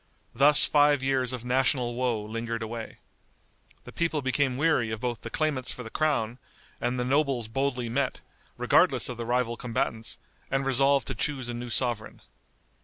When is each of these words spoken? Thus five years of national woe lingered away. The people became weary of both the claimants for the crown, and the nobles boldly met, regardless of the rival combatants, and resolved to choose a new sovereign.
Thus 0.33 0.65
five 0.65 1.03
years 1.03 1.31
of 1.31 1.45
national 1.45 1.93
woe 1.93 2.23
lingered 2.23 2.63
away. 2.63 2.97
The 3.83 3.91
people 3.91 4.23
became 4.23 4.57
weary 4.57 4.89
of 4.89 4.99
both 4.99 5.21
the 5.21 5.29
claimants 5.29 5.71
for 5.71 5.83
the 5.83 5.91
crown, 5.91 6.39
and 6.81 6.99
the 6.99 7.05
nobles 7.05 7.47
boldly 7.47 7.87
met, 7.87 8.19
regardless 8.57 9.09
of 9.09 9.17
the 9.17 9.25
rival 9.27 9.57
combatants, 9.57 10.17
and 10.49 10.65
resolved 10.65 11.05
to 11.05 11.13
choose 11.13 11.49
a 11.49 11.53
new 11.53 11.69
sovereign. 11.69 12.21